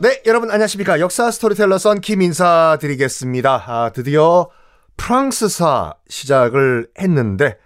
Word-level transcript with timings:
네, 0.00 0.22
여러분 0.26 0.48
안녕하십니까. 0.48 1.00
역사 1.00 1.28
스토리텔러 1.28 1.76
썬킴 1.76 2.22
인사드리겠습니다. 2.22 3.64
아, 3.66 3.90
드디어 3.92 4.48
프랑스사 4.96 5.94
시작을 6.08 6.86
했는데, 7.00 7.58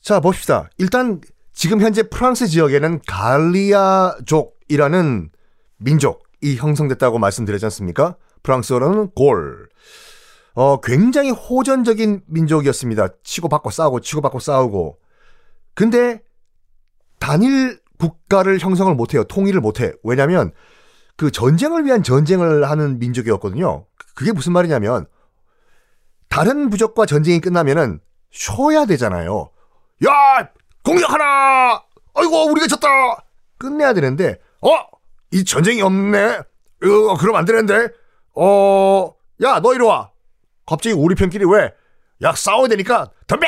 자, 0.00 0.20
봅시다. 0.20 0.70
일단 0.78 1.20
지금 1.52 1.82
현재 1.82 2.04
프랑스 2.04 2.46
지역에는 2.46 3.00
갈리아족이라는 3.06 4.50
민족이 5.76 6.56
형성됐다고 6.56 7.18
말씀드렸지 7.18 7.66
않습니까? 7.66 8.16
프랑스어로는 8.42 9.10
Gaule. 9.10 9.68
어, 10.54 10.80
굉장히 10.80 11.32
호전적인 11.32 12.22
민족이었습니다. 12.28 13.08
치고받고 13.24 13.68
싸우고 13.68 14.00
치고받고 14.00 14.38
싸우고. 14.38 14.98
근데 15.74 16.22
단일 17.18 17.78
국가를 17.98 18.58
형성을 18.58 18.94
못해요. 18.94 19.24
통일을 19.24 19.60
못해. 19.60 19.92
왜냐면 20.02 20.52
그 21.22 21.30
전쟁을 21.30 21.84
위한 21.84 22.02
전쟁을 22.02 22.68
하는 22.68 22.98
민족이었거든요. 22.98 23.86
그게 24.16 24.32
무슨 24.32 24.52
말이냐면 24.52 25.06
다른 26.28 26.68
부족과 26.68 27.06
전쟁이 27.06 27.40
끝나면은 27.40 28.00
쉬어야 28.32 28.86
되잖아요. 28.86 29.50
야 30.04 30.48
공격하라. 30.82 31.80
아이고 32.14 32.46
우리가 32.50 32.66
졌다. 32.66 32.88
끝내야 33.56 33.94
되는데 33.94 34.40
어 34.62 34.70
이 35.30 35.44
전쟁이 35.44 35.80
없네. 35.80 36.38
어 36.38 37.16
그럼 37.20 37.36
안 37.36 37.44
되는데. 37.44 37.88
어 38.34 39.14
야 39.44 39.60
너 39.60 39.74
이리 39.74 39.84
와. 39.84 40.10
갑자기 40.66 40.92
우리 40.96 41.14
편끼리 41.14 41.44
왜? 41.44 41.72
야 42.22 42.34
싸워야 42.34 42.66
되니까 42.66 43.12
덤벼. 43.28 43.46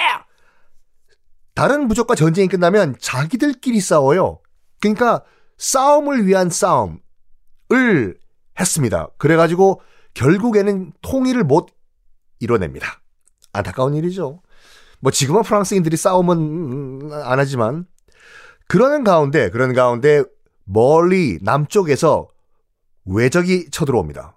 다른 1.56 1.88
부족과 1.88 2.14
전쟁이 2.14 2.46
끝나면 2.46 2.94
자기들끼리 3.00 3.80
싸워요. 3.80 4.38
그러니까 4.80 5.24
싸움을 5.58 6.24
위한 6.24 6.50
싸움 6.50 7.00
을 7.72 8.18
했습니다. 8.58 9.08
그래가지고 9.18 9.80
결국에는 10.14 10.92
통일을 11.02 11.44
못 11.44 11.68
이뤄냅니다. 12.40 13.00
안타까운 13.52 13.94
일이죠. 13.94 14.42
뭐 15.00 15.10
지금은 15.10 15.42
프랑스인들이 15.42 15.96
싸움은 15.96 17.10
안 17.12 17.38
하지만 17.38 17.86
그러는 18.68 19.04
가운데 19.04 19.50
그러는 19.50 19.74
가운데 19.74 20.24
멀리 20.64 21.38
남쪽에서 21.42 22.28
외적이 23.04 23.70
쳐들어옵니다. 23.70 24.36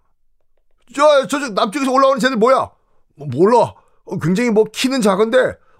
저 0.93 1.27
저쪽 1.27 1.53
남쪽에서 1.53 1.91
올라오는 1.91 2.19
쟤들 2.19 2.37
뭐야? 2.37 2.71
뭐 3.15 3.27
몰라. 3.27 3.73
어, 4.05 4.17
굉장히 4.21 4.49
뭐 4.51 4.65
키는 4.65 5.01
작은데 5.01 5.37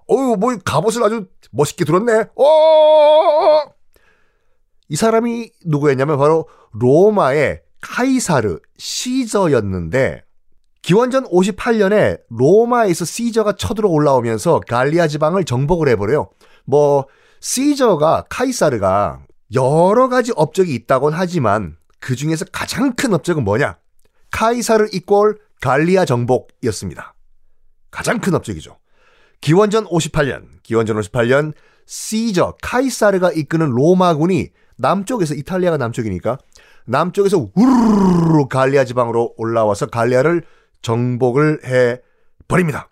어유 0.09 0.38
뭐 0.39 0.56
갑옷을 0.64 1.04
아주 1.04 1.28
멋있게 1.52 1.86
들었네. 1.86 2.26
어! 2.36 3.77
이 4.90 4.96
사람이 4.96 5.52
누구였냐면 5.66 6.18
바로 6.18 6.48
로마의 6.74 7.62
카이사르 7.82 8.60
시저였는데 8.78 10.24
기원전 10.82 11.26
58년에 11.26 12.22
로마에서 12.30 13.04
시저가 13.04 13.54
쳐들어 13.54 13.90
올라오면서 13.90 14.62
갈리아 14.68 15.08
지방을 15.08 15.44
정복을 15.44 15.90
해버려요. 15.90 16.30
뭐 16.66 17.08
시저가 17.42 18.26
카이사르가 18.30 19.22
여러 19.54 20.08
가지 20.08 20.32
업적이 20.36 20.76
있다곤 20.76 21.14
하지만 21.14 21.78
그 22.00 22.16
중에서 22.16 22.46
가장 22.52 22.94
큰 22.94 23.14
업적은 23.14 23.44
뭐냐? 23.44 23.78
카이사르 24.32 24.88
이꼴 24.94 25.40
갈리아 25.62 26.06
정복이었습니다. 26.06 27.14
가장 27.92 28.20
큰 28.20 28.36
업적이죠. 28.36 28.78
기원전 29.42 29.86
58년, 29.86 30.62
기원전 30.64 31.00
58년 31.00 31.54
시저 31.86 32.56
카이사르가 32.62 33.32
이끄는 33.32 33.70
로마군이 33.70 34.50
남쪽에서 34.78 35.33
이탈리아가 35.33 35.78
남쪽이니까 35.78 36.38
남쪽에서 36.86 37.50
우르르 37.53 38.47
갈리아 38.47 38.86
지방으로 38.86 39.33
올라와서 39.38 39.88
갈리아를 39.88 40.43
정복을 40.82 41.65
해 41.65 42.02
버립니다. 42.48 42.89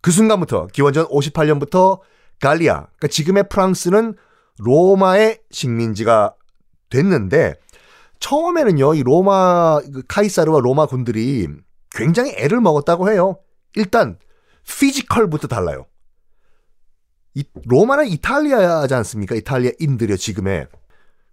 그 0.00 0.10
순간부터 0.10 0.68
기원전 0.68 1.06
58년부터 1.08 2.00
갈리아, 2.40 2.74
그러니까 2.74 3.08
지금의 3.08 3.44
프랑스는 3.48 4.14
로마의 4.58 5.40
식민지가 5.50 6.34
됐는데 6.90 7.54
처음에는요 8.20 8.94
이 8.94 9.02
로마 9.02 9.80
그 9.80 10.02
카이사르와 10.06 10.60
로마 10.60 10.86
군들이 10.86 11.48
굉장히 11.90 12.32
애를 12.36 12.60
먹었다고 12.60 13.10
해요. 13.10 13.38
일단 13.74 14.18
피지컬부터 14.66 15.48
달라요. 15.48 15.86
이, 17.34 17.44
로마는 17.66 18.06
이탈리아지 18.06 18.94
않습니까? 18.94 19.34
이탈리아인들이요 19.34 20.16
지금의 20.16 20.68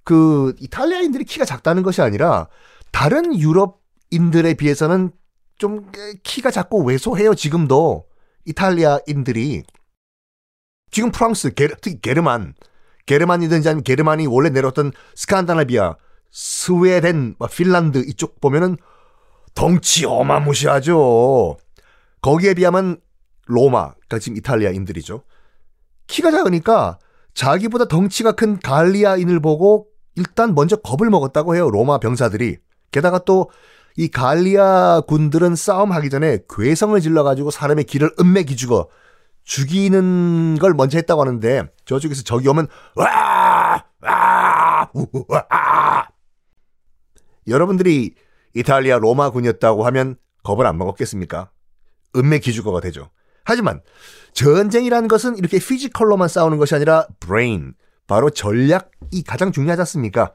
그 0.03 0.56
이탈리아인들이 0.59 1.23
키가 1.25 1.45
작다는 1.45 1.84
것이 1.84 2.01
아니라 2.01 2.47
다른 2.91 3.38
유럽인들에 3.38 4.56
비해서는 4.56 5.12
좀 5.57 5.91
키가 6.23 6.51
작고 6.51 6.84
왜소해요 6.84 7.35
지금도 7.35 8.06
이탈리아인들이. 8.45 9.63
지금 10.89 11.12
프랑스 11.12 11.53
게르, 11.53 11.75
특히 11.81 12.01
게르만 12.01 12.53
게르만이든지 13.06 13.69
아니면 13.69 13.84
게르만이 13.84 14.28
원래 14.28 14.50
내려왔던 14.50 14.91
스칸다나비아 15.16 15.95
스웨덴 16.31 17.35
뭐 17.38 17.47
핀란드 17.47 18.00
이쪽 18.07 18.41
보면은 18.41 18.78
덩치 19.53 20.06
어마무시하죠. 20.06 21.57
거기에 22.22 22.53
비하면 22.53 23.00
로마 23.45 23.94
그러니까 23.94 24.19
지금 24.19 24.38
이탈리아인들이죠. 24.38 25.23
키가 26.07 26.31
작으니까 26.31 27.00
자기보다 27.33 27.85
덩치가 27.85 28.33
큰 28.33 28.59
갈리아인을 28.59 29.39
보고 29.39 29.88
일단 30.16 30.55
먼저 30.55 30.75
겁을 30.75 31.09
먹었다고 31.09 31.55
해요. 31.55 31.69
로마 31.69 31.99
병사들이. 31.99 32.57
게다가 32.91 33.19
또 33.19 33.49
이 33.97 34.07
갈리아 34.07 35.01
군들은 35.01 35.55
싸움하기 35.55 36.09
전에 36.09 36.39
괴성을 36.49 36.99
질러가지고 36.99 37.51
사람의 37.51 37.85
길을 37.85 38.11
음매 38.19 38.44
기죽어 38.44 38.88
죽이는 39.44 40.57
걸 40.59 40.73
먼저 40.73 40.97
했다고 40.97 41.21
하는데 41.21 41.63
저쪽에서 41.85 42.23
적이 42.23 42.50
오면 42.50 42.67
와! 42.95 43.83
와! 44.01 44.89
와! 45.27 46.07
여러분들이 47.47 48.16
이탈리아 48.53 48.97
로마군이었다고 48.97 49.85
하면 49.85 50.16
겁을 50.44 50.66
안 50.66 50.77
먹었겠습니까? 50.77 51.50
음매 52.16 52.39
기죽어가 52.39 52.81
되죠. 52.81 53.09
하지만 53.44 53.81
전쟁이라는 54.33 55.07
것은 55.07 55.38
이렇게 55.38 55.57
physical로만 55.59 56.28
싸우는 56.27 56.57
것이 56.57 56.75
아니라 56.75 57.07
브레인, 57.19 57.73
바로 58.11 58.29
전략이 58.29 59.23
가장 59.25 59.53
중요하지 59.53 59.83
않습니까? 59.83 60.33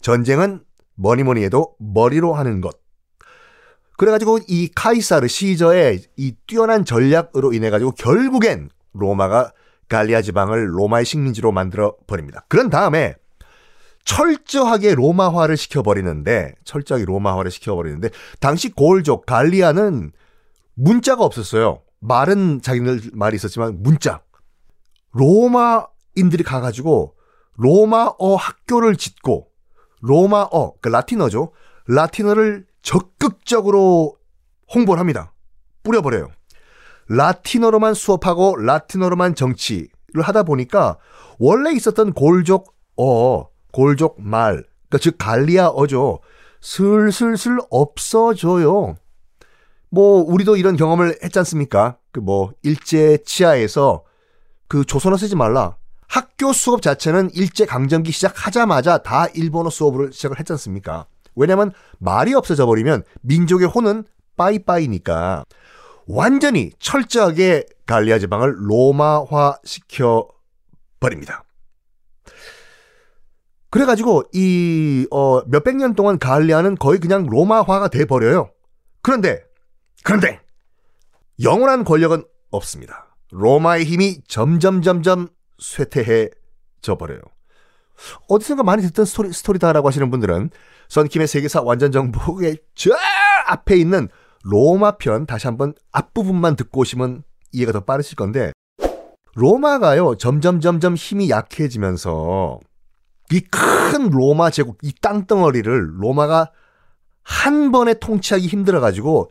전쟁은 0.00 0.64
뭐니 0.94 1.22
뭐니 1.22 1.44
해도 1.44 1.74
머리로 1.78 2.32
하는 2.32 2.62
것. 2.62 2.80
그래가지고 3.98 4.38
이 4.48 4.70
카이사르 4.74 5.28
시저의 5.28 6.00
이 6.16 6.34
뛰어난 6.46 6.86
전략으로 6.86 7.52
인해 7.52 7.68
가지고 7.68 7.90
결국엔 7.90 8.70
로마가 8.94 9.52
갈리아 9.90 10.22
지방을 10.22 10.78
로마의 10.78 11.04
식민지로 11.04 11.52
만들어 11.52 11.94
버립니다. 12.06 12.46
그런 12.48 12.70
다음에 12.70 13.16
철저하게 14.06 14.94
로마화를 14.94 15.58
시켜버리는데 15.58 16.54
철저하게 16.64 17.04
로마화를 17.04 17.50
시켜버리는데 17.50 18.08
당시 18.40 18.70
고을족 18.70 19.26
갈리아는 19.26 20.12
문자가 20.72 21.22
없었어요. 21.24 21.82
말은 21.98 22.62
자기들 22.62 23.10
말이 23.12 23.36
있었지만 23.36 23.82
문자. 23.82 24.22
로마 25.12 25.84
인들이 26.14 26.42
가가지고 26.44 27.14
로마어 27.56 28.36
학교를 28.36 28.96
짓고 28.96 29.48
로마어, 30.00 30.74
그 30.80 30.88
라틴어죠. 30.88 31.52
라틴어를 31.86 32.66
적극적으로 32.82 34.16
홍보를 34.74 34.98
합니다. 35.00 35.32
뿌려버려요. 35.82 36.30
라틴어로만 37.08 37.94
수업하고 37.94 38.56
라틴어로만 38.56 39.34
정치를 39.34 39.88
하다 40.22 40.44
보니까 40.44 40.96
원래 41.38 41.72
있었던 41.72 42.12
골족 42.12 42.74
어, 42.96 43.48
골족 43.72 44.20
말, 44.20 44.64
그러니까 44.88 44.98
즉 45.00 45.16
갈리아어죠. 45.18 46.20
슬슬슬 46.60 47.58
없어져요. 47.70 48.96
뭐 49.90 50.22
우리도 50.22 50.56
이런 50.56 50.76
경험을 50.76 51.18
했지 51.22 51.38
않습니까? 51.38 51.96
그 52.12 52.20
뭐 52.20 52.52
일제 52.62 53.18
치하에서 53.24 54.04
그 54.68 54.84
조선어 54.84 55.16
쓰지 55.16 55.36
말라. 55.36 55.76
학교 56.10 56.52
수업 56.52 56.82
자체는 56.82 57.30
일제 57.34 57.64
강점기 57.64 58.10
시작하자마자 58.10 58.98
다 58.98 59.26
일본어 59.28 59.70
수업으로 59.70 60.10
시작을 60.10 60.40
했지 60.40 60.52
않습니까? 60.52 61.06
왜냐면 61.36 61.72
말이 62.00 62.34
없어져 62.34 62.66
버리면 62.66 63.04
민족의 63.20 63.68
혼은 63.68 64.04
빠이빠이니까 64.36 65.44
완전히 66.08 66.72
철저하게 66.80 67.64
갈리아 67.86 68.18
지방을 68.18 68.56
로마화 68.58 69.58
시켜 69.62 70.26
버립니다. 70.98 71.44
그래가지고 73.70 74.24
이 74.32 75.06
어, 75.12 75.42
몇백 75.46 75.76
년 75.76 75.94
동안 75.94 76.18
갈리아는 76.18 76.74
거의 76.74 76.98
그냥 76.98 77.26
로마화가 77.26 77.86
돼 77.86 78.04
버려요. 78.04 78.50
그런데 79.00 79.44
그런데 80.02 80.40
영원한 81.40 81.84
권력은 81.84 82.24
없습니다. 82.50 83.14
로마의 83.30 83.84
힘이 83.84 84.22
점점 84.26 84.82
점점 84.82 85.28
쇠퇴해 85.60 86.30
져 86.82 86.96
버려요. 86.96 87.20
어디선가 88.28 88.62
많이 88.62 88.82
듣던 88.82 89.04
스토리, 89.04 89.32
스토리다라고 89.32 89.86
하시는 89.86 90.10
분들은 90.10 90.50
썬킴의 90.88 91.28
세계사 91.28 91.60
완전 91.62 91.92
정복의 91.92 92.58
저 92.74 92.90
앞에 93.46 93.76
있는 93.76 94.08
로마 94.42 94.92
편 94.92 95.26
다시 95.26 95.46
한번 95.46 95.74
앞부분만 95.92 96.56
듣고 96.56 96.80
오시면 96.80 97.22
이해가 97.52 97.72
더 97.72 97.80
빠르실 97.80 98.16
건데 98.16 98.52
로마가요 99.34 100.16
점점 100.16 100.60
점점 100.60 100.94
힘이 100.94 101.28
약해지면서 101.30 102.58
이 103.32 103.40
큰 103.50 104.08
로마 104.10 104.50
제국 104.50 104.78
이 104.82 104.92
땅덩어리를 105.00 106.02
로마가 106.02 106.50
한 107.22 107.70
번에 107.70 107.94
통치하기 107.94 108.46
힘들어 108.46 108.80
가지고 108.80 109.30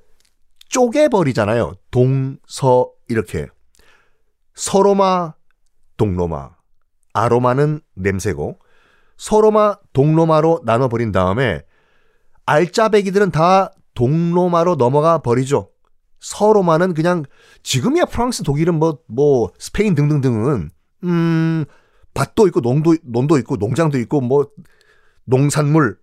쪼개버리잖아요. 0.70 1.74
동서 1.92 2.92
이렇게 3.08 3.48
서로마 4.54 5.34
동로마 6.00 6.50
아로마는 7.14 7.82
냄새고 7.94 8.58
서로마 9.18 9.78
동로마로 9.94 10.62
나눠버린 10.64 11.12
다음에 11.12 11.62
알짜배기들은 12.48 13.30
다 13.30 13.74
동로마로 13.94 14.76
넘어가 14.76 15.20
버리죠. 15.20 15.70
서로마는 16.22 16.94
그냥 16.94 17.26
지금이야 17.64 18.06
프랑스, 18.06 18.44
독일은 18.44 18.76
뭐, 18.76 19.00
뭐, 19.08 19.52
스페인 19.60 19.96
등등등은, 19.96 20.70
음, 21.04 21.66
밭도 22.14 22.48
있고, 22.48 22.62
농도, 22.62 22.96
논도 23.04 23.38
있고, 23.40 23.58
농장도 23.58 23.98
있고, 24.00 24.22
뭐, 24.22 24.50
농산물 25.26 25.98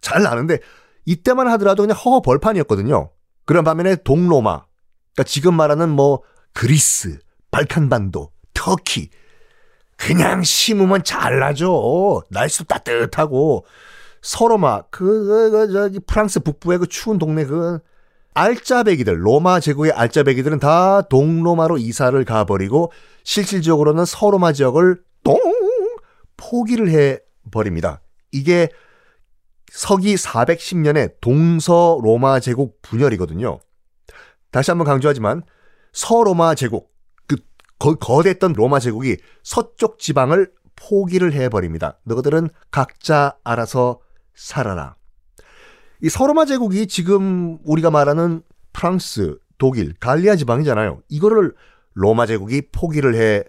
잘 0.00 0.22
나는데, 0.22 0.58
이때만 1.04 1.48
하더라도 1.48 1.82
그냥 1.82 1.96
허허 1.96 2.22
벌판이었거든요. 2.22 3.10
그런 3.44 3.64
반면에 3.64 3.96
동로마, 3.96 4.64
그러니까 5.14 5.24
지금 5.24 5.54
말하는 5.54 5.88
뭐, 5.90 6.22
그리스, 6.52 7.18
발칸반도, 7.50 8.32
터키, 8.54 9.10
그냥 10.00 10.42
심으면 10.42 11.04
잘 11.04 11.38
나죠. 11.38 12.22
날씨도 12.30 12.64
따뜻하고, 12.64 13.66
서로마, 14.22 14.82
그, 14.90 15.04
그, 15.04 15.50
그, 15.50 15.72
저기, 15.72 16.00
프랑스 16.00 16.40
북부의 16.40 16.78
그 16.78 16.86
추운 16.86 17.18
동네 17.18 17.44
그, 17.44 17.80
알짜배기들, 18.32 19.26
로마 19.26 19.60
제국의 19.60 19.92
알짜배기들은 19.92 20.58
다 20.60 21.02
동로마로 21.02 21.78
이사를 21.78 22.24
가버리고 22.24 22.92
실질적으로는 23.24 24.04
서로마 24.04 24.52
지역을 24.52 25.02
똥 25.24 25.38
포기를 26.36 26.90
해 26.90 27.18
버립니다. 27.50 28.00
이게 28.32 28.68
서기 29.70 30.14
410년에 30.14 31.20
동서 31.20 31.98
로마 32.02 32.40
제국 32.40 32.80
분열이거든요. 32.82 33.58
다시 34.50 34.70
한번 34.70 34.86
강조하지만 34.86 35.42
서로마 35.92 36.54
제국, 36.54 36.90
그 36.90 36.99
거, 37.80 37.96
거대했던 37.96 38.52
로마 38.52 38.78
제국이 38.78 39.16
서쪽 39.42 39.98
지방을 39.98 40.52
포기를 40.76 41.32
해버립니다. 41.32 41.98
너희들은 42.04 42.50
각자 42.70 43.36
알아서 43.42 44.00
살아라. 44.34 44.94
이 46.02 46.08
서로마 46.08 46.44
제국이 46.44 46.86
지금 46.86 47.58
우리가 47.64 47.90
말하는 47.90 48.42
프랑스, 48.72 49.38
독일, 49.58 49.94
갈리아 49.98 50.36
지방이잖아요. 50.36 51.02
이거를 51.08 51.54
로마 51.94 52.26
제국이 52.26 52.62
포기를 52.70 53.14
해 53.16 53.44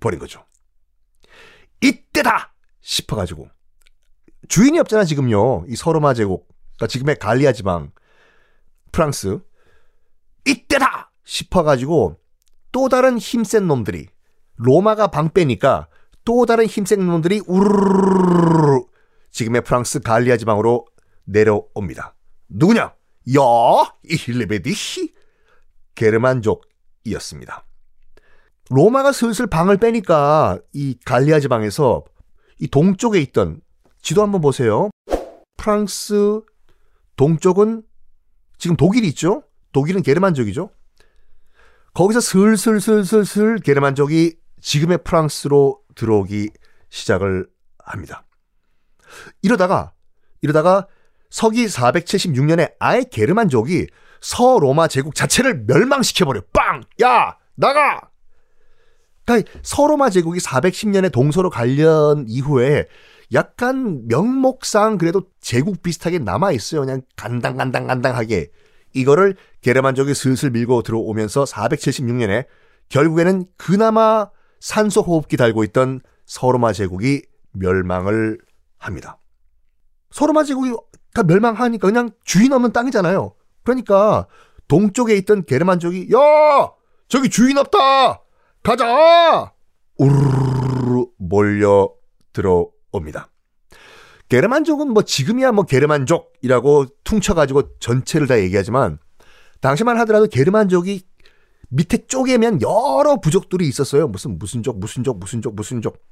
버린 0.00 0.18
거죠. 0.18 0.44
이때다 1.80 2.52
싶어가지고 2.80 3.48
주인이 4.48 4.78
없잖아 4.78 5.04
지금요. 5.04 5.64
이 5.68 5.76
서로마 5.76 6.14
제국, 6.14 6.48
그러니까 6.76 6.86
지금의 6.88 7.18
갈리아 7.18 7.52
지방, 7.52 7.92
프랑스 8.92 9.38
이때다 10.46 11.12
싶어가지고 11.24 12.18
또 12.72 12.88
다른 12.88 13.18
힘센 13.18 13.66
놈들이 13.66 14.08
로마가 14.56 15.08
방 15.08 15.30
빼니까 15.32 15.88
또 16.24 16.46
다른 16.46 16.66
힘센 16.66 17.06
놈들이 17.06 17.42
우르르르 17.46 18.84
지금의 19.30 19.62
프랑스 19.62 20.00
갈리아 20.00 20.36
지방으로 20.36 20.86
내려옵니다. 21.24 22.14
누구냐? 22.48 22.82
야, 22.82 23.42
이힐레베디히 24.04 25.12
게르만족이었습니다. 25.94 27.64
로마가 28.70 29.12
슬슬 29.12 29.46
방을 29.46 29.76
빼니까 29.76 30.58
이 30.72 30.98
갈리아 31.04 31.40
지방에서 31.40 32.04
이 32.58 32.68
동쪽에 32.68 33.20
있던 33.20 33.60
지도 34.00 34.22
한번 34.22 34.40
보세요. 34.40 34.90
프랑스 35.56 36.40
동쪽은 37.16 37.82
지금 38.58 38.76
독일이 38.76 39.08
있죠? 39.08 39.42
독일은 39.72 40.02
게르만족이죠? 40.02 40.70
거기서 41.96 42.20
슬슬슬슬슬 42.20 43.58
게르만족이 43.60 44.36
지금의 44.60 44.98
프랑스로 45.02 45.80
들어오기 45.94 46.50
시작을 46.90 47.48
합니다. 47.78 48.26
이러다가 49.40 49.92
이러다가 50.42 50.88
서기 51.30 51.64
476년에 51.64 52.74
아예 52.80 53.02
게르만족이 53.10 53.86
서로마 54.20 54.88
제국 54.88 55.14
자체를 55.14 55.64
멸망시켜버려. 55.66 56.42
빵! 56.52 56.82
야! 57.02 57.38
나가! 57.54 58.10
그러니까 59.24 59.50
서로마 59.62 60.10
제국이 60.10 60.38
410년에 60.38 61.10
동서로 61.10 61.48
관련 61.48 62.26
이후에 62.28 62.88
약간 63.32 64.06
명목상 64.06 64.98
그래도 64.98 65.22
제국 65.40 65.82
비슷하게 65.82 66.18
남아있어요. 66.18 66.82
그냥 66.82 67.00
간당간당간당하게. 67.16 68.50
이거를 68.96 69.36
게르만족이 69.60 70.14
슬슬 70.14 70.50
밀고 70.50 70.82
들어오면서 70.82 71.44
476년에 71.44 72.46
결국에는 72.88 73.46
그나마 73.56 74.30
산소 74.60 75.02
호흡기 75.02 75.36
달고 75.36 75.64
있던 75.64 76.00
서로마 76.24 76.72
제국이 76.72 77.22
멸망을 77.52 78.38
합니다. 78.78 79.18
서로마 80.10 80.44
제국이 80.44 80.74
다 81.14 81.22
멸망하니까 81.22 81.86
그냥 81.86 82.10
주인 82.24 82.52
없는 82.52 82.72
땅이잖아요. 82.72 83.34
그러니까 83.64 84.26
동쪽에 84.68 85.16
있던 85.16 85.44
게르만족이 85.44 86.08
야 86.14 86.70
저기 87.08 87.28
주인 87.28 87.58
없다 87.58 88.22
가자 88.62 89.52
우르르 89.98 91.06
몰려 91.18 91.90
들어옵니다. 92.32 93.30
게르만족은 94.28 94.92
뭐 94.92 95.02
지금이야 95.02 95.52
뭐 95.52 95.64
게르만족이라고 95.64 96.86
퉁쳐가지고 97.04 97.78
전체를 97.78 98.26
다 98.26 98.38
얘기하지만 98.40 98.98
당시만 99.60 99.98
하더라도 100.00 100.26
게르만족이 100.26 101.02
밑에 101.68 102.06
쪼개면 102.06 102.60
여러 102.62 103.16
부족들이 103.20 103.66
있었어요. 103.68 104.08
무슨 104.08 104.38
무슨 104.38 104.62
족 104.62 104.78
무슨 104.78 105.04
족 105.04 105.18
무슨 105.18 105.42
족 105.42 105.54
무슨 105.54 105.82
족. 105.82 106.02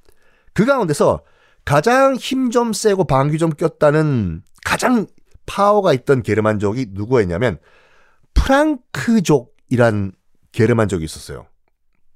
그 0.53 0.65
가운데서 0.65 1.23
가장 1.65 2.15
힘 2.17 2.51
좀 2.51 2.73
세고 2.73 3.05
방귀 3.05 3.39
좀 3.39 3.51
꼈다는 3.51 4.43
가장 4.65 5.07
파워가 5.47 5.93
있던 5.93 6.23
게르만족이 6.23 6.89
누구였냐면 6.91 7.59
프랑크족이란 8.35 10.13
게르만족이 10.53 11.05
있었어요. 11.05 11.47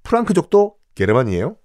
프랑크족도 0.03 0.77
게르만이에요. 0.95 1.57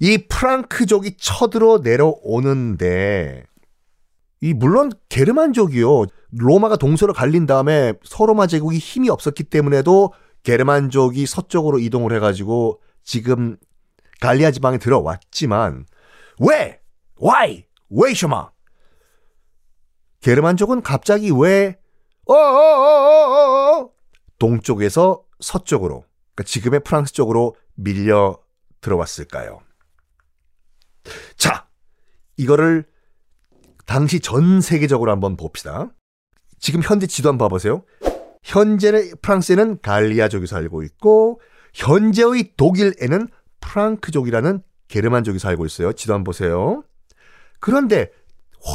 이 0.00 0.26
프랑크족이 0.28 1.16
쳐들어 1.16 1.78
내려오는데 1.82 3.44
이 4.40 4.52
물론 4.52 4.90
게르만족이요. 5.08 6.06
로마가 6.32 6.76
동서로 6.76 7.12
갈린 7.12 7.46
다음에 7.46 7.94
서로마 8.02 8.46
제국이 8.46 8.78
힘이 8.78 9.08
없었기 9.08 9.44
때문에도 9.44 10.12
게르만족이 10.42 11.24
서쪽으로 11.26 11.78
이동을 11.78 12.12
해가지고 12.14 12.80
지금 13.02 13.56
갈리아 14.20 14.50
지방에 14.50 14.78
들어왔지만 14.78 15.86
왜? 16.40 16.80
Why? 17.22 17.64
왜 17.90 18.14
셔마? 18.14 18.50
게르만족은 20.20 20.82
갑자기 20.82 21.30
왜 21.30 21.78
어어어어어 22.26 23.90
동쪽에서 24.38 25.22
서쪽으로 25.40 26.04
그러니까 26.34 26.42
지금의 26.44 26.80
프랑스 26.80 27.12
쪽으로 27.12 27.54
밀려 27.74 28.38
들어왔을까요? 28.80 29.60
자, 31.36 31.66
이거를 32.36 32.84
당시 33.86 34.20
전 34.20 34.60
세계적으로 34.60 35.10
한번 35.10 35.36
봅시다. 35.36 35.90
지금 36.58 36.80
현재 36.82 37.06
지도 37.06 37.28
한번 37.28 37.46
봐보세요. 37.46 37.84
현재의 38.42 39.12
프랑스에는 39.22 39.80
갈리아족이 39.80 40.46
살고 40.46 40.82
있고 40.82 41.40
현재의 41.74 42.54
독일에는 42.56 43.28
프랑크족이라는 43.60 44.62
게르만족이 44.88 45.38
살고 45.38 45.66
있어요. 45.66 45.92
지도 45.92 46.14
한번 46.14 46.24
보세요. 46.24 46.84
그런데 47.60 48.10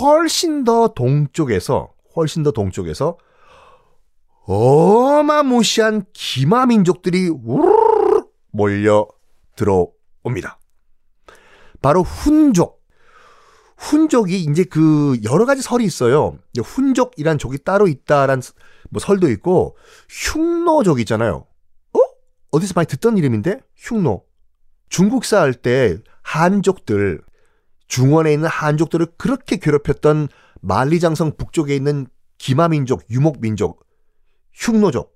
훨씬 0.02 0.64
더 0.64 0.90
동쪽에서 0.90 1.94
훨씬 2.16 2.44
더 2.44 2.52
동쪽에서 2.52 3.18
어마무시한 4.46 6.06
기마 6.12 6.66
민족들이 6.66 7.28
우르르 7.30 8.24
몰려 8.52 9.08
들어옵니다. 9.56 10.59
바로 11.82 12.04
훈족. 12.04 12.80
훈족이 13.78 14.44
이제 14.44 14.66
그 14.66 15.18
여러 15.24 15.46
가지 15.46 15.62
설이 15.62 15.86
있어요. 15.86 16.38
훈족이란 16.62 17.38
족이 17.38 17.60
따로 17.64 17.88
있다란 17.88 18.42
뭐 18.90 19.00
설도 19.00 19.30
있고 19.32 19.78
흉노족 20.10 21.00
있잖아요. 21.02 21.46
어? 21.94 22.00
어디서 22.52 22.74
많이 22.76 22.88
듣던 22.88 23.18
이름인데? 23.18 23.62
흉노. 23.76 24.26
중국사 24.90 25.40
할 25.40 25.54
때 25.54 25.98
한족들 26.24 27.22
중원에 27.88 28.34
있는 28.34 28.50
한족들을 28.50 29.08
그렇게 29.18 29.58
괴롭혔던 29.58 30.28
만리장성 30.62 31.38
북쪽에 31.38 31.76
있는 31.76 32.08
기마민족, 32.38 33.04
유목민족, 33.10 33.86
흉노족. 34.54 35.16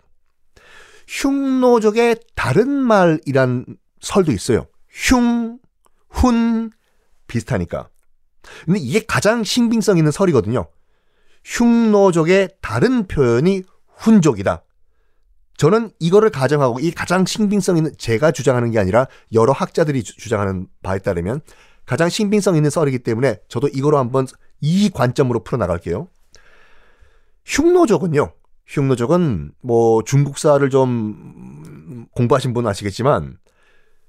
흉노족의 1.08 2.18
다른 2.36 2.70
말이란 2.70 3.66
설도 4.00 4.32
있어요. 4.32 4.68
흉, 4.90 5.60
훈, 6.24 6.72
비슷하니까. 7.28 7.90
근데 8.66 8.80
이게 8.80 9.02
가장 9.06 9.44
신빙성 9.44 9.98
있는 9.98 10.12
설이거든요. 10.12 10.68
흉노족의 11.44 12.56
다른 12.62 13.08
표현이 13.08 13.64
훈족이다. 13.98 14.64
저는 15.58 15.92
이거를 16.00 16.30
가정하고 16.30 16.80
이 16.80 16.92
가장 16.92 17.26
신빙성 17.26 17.76
있는 17.76 17.92
제가 17.98 18.32
주장하는 18.32 18.72
게 18.72 18.80
아니라 18.80 19.08
여러 19.34 19.52
학자들이 19.52 20.04
주, 20.04 20.30
장하는 20.30 20.68
바에 20.82 21.00
따르면 21.00 21.42
가장 21.86 22.08
신빙성 22.08 22.56
있는 22.56 22.70
썰이기 22.70 23.00
때문에 23.00 23.40
저도 23.50 23.68
이거로 23.68 23.98
한번 23.98 24.26
이 24.62 24.90
관점으로 24.90 25.44
풀어 25.44 25.58
나갈게요. 25.58 26.08
흉노족은요. 27.46 28.32
흉노족은 28.68 29.52
뭐 29.62 30.02
중국사를 30.04 30.70
좀 30.70 32.08
공부하신 32.16 32.54
분은 32.54 32.70
아시겠지만 32.70 33.38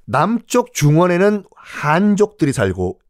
남쪽 0.06 0.74
중원에는 0.74 1.44
한족들이 1.56 2.52
살고 2.52 3.00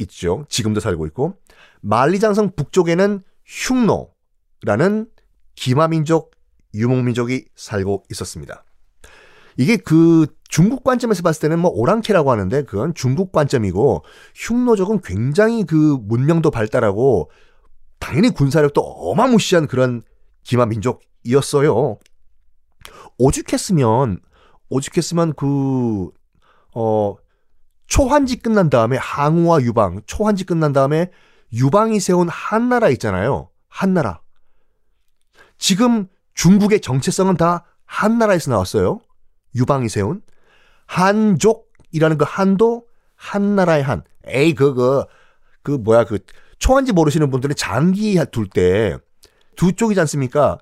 있죠. 0.00 0.44
지금도 0.48 0.80
살고 0.80 1.06
있고 1.08 1.36
만리장성 1.82 2.52
북쪽에는 2.56 3.22
흉노라는 3.44 5.08
기마민족, 5.54 6.32
유목민족이 6.74 7.46
살고 7.54 8.04
있었습니다. 8.10 8.64
이게 9.56 9.76
그 9.76 10.26
중국 10.48 10.82
관점에서 10.82 11.22
봤을 11.22 11.42
때는 11.42 11.60
뭐 11.60 11.70
오랑캐라고 11.70 12.30
하는데 12.30 12.64
그건 12.64 12.94
중국 12.94 13.30
관점이고 13.30 14.04
흉노족은 14.34 15.00
굉장히 15.02 15.64
그 15.64 15.98
문명도 16.00 16.50
발달하고 16.50 17.30
당연히 18.00 18.30
군사력도 18.30 18.80
어마무시한 18.80 19.66
그런 19.66 20.02
기마민족이었어요. 20.42 21.98
오죽했으면 23.18 24.20
오죽했으면 24.68 25.34
그 25.34 26.10
어 26.74 27.16
초한지 27.86 28.36
끝난 28.36 28.70
다음에 28.70 28.96
항우와 28.96 29.60
유방, 29.62 30.00
초한지 30.06 30.44
끝난 30.44 30.72
다음에 30.72 31.10
유방이 31.52 32.00
세운 32.00 32.28
한나라 32.28 32.88
있잖아요. 32.90 33.50
한나라. 33.68 34.20
지금 35.58 36.08
중국의 36.34 36.80
정체성은 36.80 37.36
다 37.36 37.64
한나라에서 37.84 38.50
나왔어요. 38.50 39.00
유방이 39.54 39.88
세운 39.88 40.22
한족이라는 40.86 42.18
그 42.18 42.24
한도 42.26 42.86
한나라의 43.14 43.82
한. 43.84 44.02
에이 44.26 44.54
그그 44.54 45.04
그 45.62 45.70
뭐야 45.72 46.04
그 46.04 46.18
초한지 46.58 46.92
모르시는 46.92 47.30
분들은 47.30 47.54
장기 47.56 48.18
둘 48.32 48.48
때 48.48 48.98
두 49.56 49.72
쪽이지 49.72 50.00
않습니까? 50.00 50.58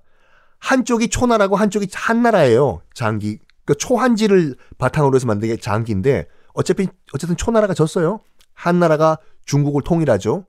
한쪽이 0.59 1.09
초나라고 1.09 1.57
한쪽이 1.57 1.89
한나라예요. 1.95 2.83
장기. 2.93 3.39
그 3.65 3.75
초한지를 3.75 4.57
바탕으로 4.79 5.15
해서 5.15 5.27
만든 5.27 5.49
게 5.49 5.57
장기인데 5.57 6.27
어차피 6.55 6.89
어쨌든 7.15 7.37
초나라가 7.37 7.75
졌어요. 7.75 8.21
한나라가 8.55 9.19
중국을 9.45 9.83
통일하죠. 9.83 10.47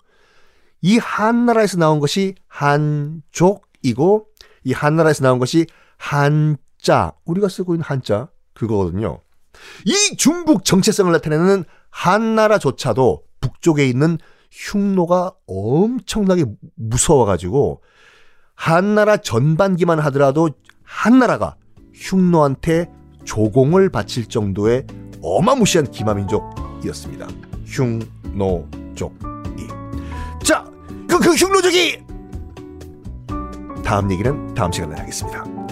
이 0.82 0.98
한나라에서 0.98 1.78
나온 1.78 2.00
것이 2.00 2.36
한족이고 2.48 4.28
이 4.66 4.74
한나라에서 4.74 5.24
나온 5.24 5.40
것이 5.40 5.66
한자 5.98 7.14
우리가 7.26 7.48
쓰고 7.48 7.76
있는 7.76 7.86
한자 7.86 8.30
그거거든요. 8.54 9.22
이 9.86 10.18
중국 10.18 10.66
정체성을 10.66 11.12
나타내는 11.12 11.64
한나라조차도 11.90 13.24
북쪽에 13.40 13.88
있는 13.88 14.18
흉노가 14.52 15.32
엄청나게 15.48 16.46
무서워가지고 16.76 17.82
한나라 18.56 19.18
전반기만 19.18 20.00
하더라도 20.00 20.50
한나라가 20.84 21.56
흉노한테 21.94 22.92
조공을 23.26 23.90
바칠 23.90 24.28
정도의 24.28 24.86
어마무시한 25.22 25.90
기마민족이었습니다. 25.90 27.28
흉노족이. 27.66 29.68
자, 30.44 30.66
그, 31.08 31.20
그 31.20 31.34
흉노족이! 31.34 32.04
다음 33.84 34.12
얘기는 34.12 34.54
다음 34.54 34.72
시간에 34.72 34.96
하겠습니다. 34.98 35.63